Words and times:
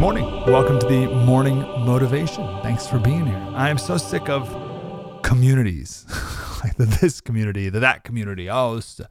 Good 0.00 0.14
morning. 0.14 0.46
Welcome 0.46 0.78
to 0.78 0.86
the 0.86 1.08
morning 1.08 1.58
motivation. 1.58 2.42
Thanks 2.62 2.86
for 2.86 2.98
being 2.98 3.26
here. 3.26 3.46
I 3.54 3.68
am 3.68 3.76
so 3.76 3.98
sick 3.98 4.30
of 4.30 4.48
communities, 5.20 6.06
like 6.64 6.74
the 6.78 6.86
this 6.86 7.20
community, 7.20 7.68
the 7.68 7.80
that 7.80 8.02
community. 8.02 8.48
Oh, 8.48 8.76
is 8.76 8.98
a 8.98 9.10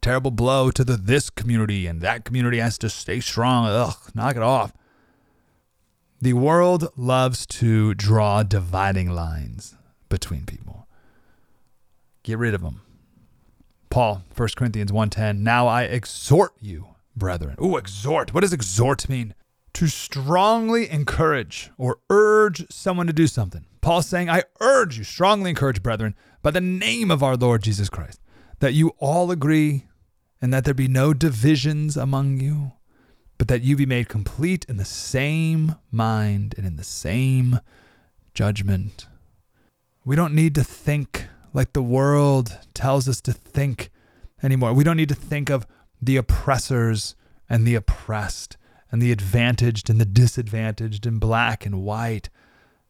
terrible 0.00 0.30
blow 0.30 0.70
to 0.70 0.84
the 0.84 0.96
this 0.96 1.28
community, 1.28 1.88
and 1.88 2.00
that 2.02 2.24
community 2.24 2.58
has 2.58 2.78
to 2.78 2.88
stay 2.88 3.18
strong. 3.18 3.66
Ugh, 3.66 3.96
knock 4.14 4.36
it 4.36 4.42
off. 4.42 4.72
The 6.20 6.34
world 6.34 6.86
loves 6.96 7.44
to 7.46 7.94
draw 7.94 8.44
dividing 8.44 9.10
lines 9.10 9.74
between 10.08 10.46
people. 10.46 10.86
Get 12.22 12.38
rid 12.38 12.54
of 12.54 12.62
them. 12.62 12.82
Paul, 13.90 14.22
1 14.36 14.50
Corinthians 14.54 14.92
1:10, 14.92 15.42
"Now 15.42 15.66
I 15.66 15.82
exhort 15.82 16.52
you, 16.60 16.90
brethren." 17.16 17.56
Ooh, 17.60 17.76
exhort. 17.76 18.32
What 18.32 18.42
does 18.42 18.52
exhort 18.52 19.08
mean? 19.08 19.34
To 19.78 19.86
strongly 19.86 20.90
encourage 20.90 21.70
or 21.78 22.00
urge 22.10 22.66
someone 22.68 23.06
to 23.06 23.12
do 23.12 23.28
something. 23.28 23.64
Paul's 23.80 24.06
saying, 24.08 24.28
"I 24.28 24.42
urge 24.60 24.98
you, 24.98 25.04
strongly 25.04 25.50
encourage, 25.50 25.84
brethren, 25.84 26.16
by 26.42 26.50
the 26.50 26.60
name 26.60 27.12
of 27.12 27.22
our 27.22 27.36
Lord 27.36 27.62
Jesus 27.62 27.88
Christ, 27.88 28.20
that 28.58 28.74
you 28.74 28.88
all 28.98 29.30
agree 29.30 29.86
and 30.42 30.52
that 30.52 30.64
there 30.64 30.74
be 30.74 30.88
no 30.88 31.14
divisions 31.14 31.96
among 31.96 32.40
you." 32.40 32.72
but 33.38 33.46
that 33.46 33.62
you 33.62 33.76
be 33.76 33.86
made 33.86 34.08
complete 34.08 34.66
in 34.68 34.78
the 34.78 34.84
same 34.84 35.76
mind 35.92 36.56
and 36.58 36.66
in 36.66 36.74
the 36.74 36.82
same 36.82 37.60
judgment. 38.34 39.06
We 40.04 40.16
don't 40.16 40.34
need 40.34 40.56
to 40.56 40.64
think 40.64 41.28
like 41.54 41.72
the 41.72 41.84
world 41.84 42.58
tells 42.74 43.08
us 43.08 43.20
to 43.20 43.32
think 43.32 43.90
anymore. 44.42 44.72
We 44.72 44.82
don't 44.82 44.96
need 44.96 45.08
to 45.10 45.14
think 45.14 45.50
of 45.50 45.68
the 46.02 46.16
oppressors 46.16 47.14
and 47.48 47.64
the 47.64 47.76
oppressed 47.76 48.56
and 48.90 49.02
the 49.02 49.12
advantaged 49.12 49.90
and 49.90 50.00
the 50.00 50.04
disadvantaged 50.04 51.06
and 51.06 51.20
black 51.20 51.66
and 51.66 51.82
white. 51.82 52.30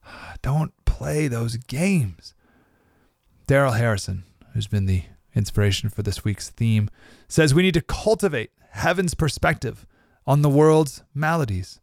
Don't 0.42 0.72
play 0.84 1.28
those 1.28 1.56
games. 1.56 2.34
Darrell 3.46 3.72
Harrison, 3.72 4.24
who's 4.52 4.66
been 4.66 4.86
the 4.86 5.04
inspiration 5.34 5.88
for 5.88 6.02
this 6.02 6.24
week's 6.24 6.50
theme, 6.50 6.90
says 7.28 7.54
we 7.54 7.62
need 7.62 7.74
to 7.74 7.80
cultivate 7.80 8.50
heaven's 8.70 9.14
perspective 9.14 9.86
on 10.26 10.42
the 10.42 10.50
world's 10.50 11.02
maladies, 11.14 11.80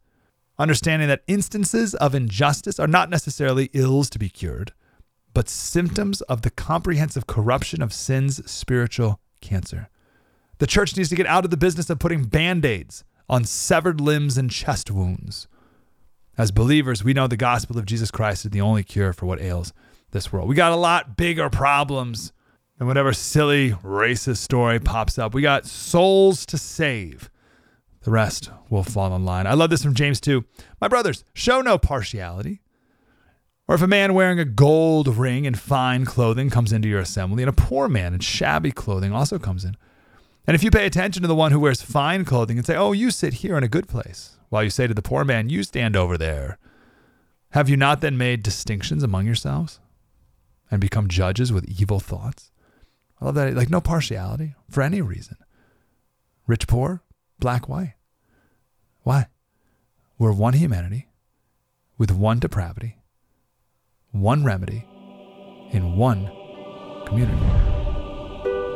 understanding 0.60 1.08
that 1.08 1.24
instances 1.28 1.96
of 1.96 2.14
injustice 2.14 2.80
are 2.80 2.88
not 2.88 3.10
necessarily 3.10 3.70
ills 3.74 4.10
to 4.12 4.20
be 4.20 4.30
cured, 4.30 4.74
but 5.34 5.50
symptoms 5.50 6.22
of 6.22 6.44
the 6.44 6.52
comprehensive 6.52 7.28
corruption 7.28 7.82
of 7.82 7.92
sin's 7.92 8.50
spiritual 8.50 9.20
cancer. 9.42 9.90
The 10.60 10.68
church 10.68 10.96
needs 10.96 11.10
to 11.10 11.16
get 11.16 11.26
out 11.26 11.44
of 11.44 11.52
the 11.52 11.58
business 11.58 11.90
of 11.90 12.00
putting 12.00 12.24
band 12.24 12.64
aids 12.64 13.04
on 13.30 13.44
severed 13.44 14.00
limbs 14.00 14.38
and 14.38 14.52
chest 14.52 14.92
wounds. 14.92 15.48
As 16.38 16.52
believers, 16.52 17.04
we 17.04 17.14
know 17.14 17.28
the 17.28 17.38
gospel 17.38 17.78
of 17.78 17.86
Jesus 17.86 18.12
Christ 18.12 18.46
is 18.46 18.52
the 18.52 18.62
only 18.62 18.84
cure 18.84 19.14
for 19.14 19.26
what 19.26 19.42
ails 19.42 19.74
this 20.12 20.32
world. 20.32 20.50
We 20.50 20.56
got 20.56 20.72
a 20.72 20.78
lot 20.78 21.16
bigger 21.16 21.50
problems 21.50 22.34
than 22.78 22.88
whatever 22.88 23.14
silly 23.14 23.72
racist 23.72 24.38
story 24.38 24.80
pops 24.80 25.18
up. 25.18 25.34
We 25.34 25.42
got 25.42 25.66
souls 25.66 26.46
to 26.48 26.58
save. 26.58 27.30
The 28.02 28.12
rest 28.12 28.52
will 28.70 28.84
fall 28.84 29.16
in 29.16 29.26
line. 29.26 29.48
I 29.48 29.54
love 29.54 29.70
this 29.70 29.84
from 29.84 29.96
James 29.96 30.22
2. 30.22 30.44
My 30.80 30.88
brothers, 30.88 31.24
show 31.34 31.62
no 31.62 31.78
partiality. 31.78 32.62
Or 33.68 33.76
if 33.76 33.82
a 33.82 33.88
man 33.88 34.14
wearing 34.14 34.40
a 34.40 34.46
gold 34.46 35.08
ring 35.08 35.48
and 35.48 35.58
fine 35.58 36.06
clothing 36.06 36.52
comes 36.52 36.72
into 36.72 36.88
your 36.88 37.00
assembly, 37.00 37.42
and 37.42 37.50
a 37.50 37.54
poor 37.54 37.88
man 37.88 38.14
in 38.14 38.20
shabby 38.20 38.72
clothing 38.72 39.12
also 39.12 39.40
comes 39.40 39.66
in. 39.66 39.76
And 40.48 40.54
if 40.56 40.64
you 40.64 40.70
pay 40.72 40.86
attention 40.86 41.22
to 41.22 41.28
the 41.28 41.36
one 41.36 41.52
who 41.52 41.60
wears 41.60 41.82
fine 41.82 42.24
clothing 42.26 42.58
and 42.58 42.66
say, 42.66 42.76
Oh, 42.76 42.92
you 42.92 43.12
sit 43.12 43.36
here 43.36 43.58
in 43.58 43.64
a 43.64 43.70
good 43.70 43.88
place, 43.88 44.38
while 44.50 44.64
you 44.64 44.70
say 44.70 44.88
to 44.88 44.94
the 44.94 45.02
poor 45.02 45.24
man, 45.24 45.50
You 45.50 45.64
stand 45.64 45.96
over 45.96 46.18
there, 46.18 46.58
have 47.52 47.70
you 47.70 47.78
not 47.78 48.02
then 48.02 48.18
made 48.18 48.44
distinctions 48.44 49.02
among 49.02 49.26
yourselves 49.26 49.80
and 50.70 50.82
become 50.82 51.08
judges 51.08 51.52
with 51.52 51.66
evil 51.66 52.00
thoughts? 52.00 52.52
I 53.20 53.26
love 53.26 53.36
that. 53.36 53.56
Like, 53.56 53.70
no 53.70 53.82
partiality 53.82 54.56
for 54.70 54.82
any 54.84 55.02
reason. 55.02 55.38
Rich, 56.48 56.68
poor, 56.68 57.02
black, 57.40 57.70
white. 57.70 57.96
Why? 59.04 59.28
We're 60.18 60.32
one 60.32 60.54
humanity 60.54 61.08
with 61.98 62.12
one 62.12 62.40
depravity, 62.40 62.98
one 64.12 64.44
remedy, 64.44 64.86
in 65.72 65.96
one 65.96 66.30
community. 67.06 67.75